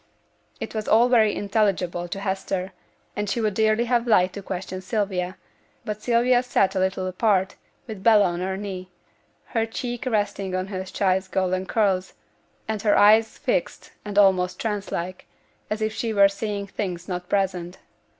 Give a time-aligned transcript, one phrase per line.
[0.59, 2.71] This was all very unintelligible to Hester,
[3.15, 5.37] and she would dearly have liked to question Sylvia;
[5.85, 8.89] but Sylvia sate a little apart, with Bella on her knee,
[9.49, 12.13] her cheek resting on her child's golden curls,
[12.67, 15.27] and her eyes fixed and almost trance like,
[15.69, 17.77] as if she were seeing things not present.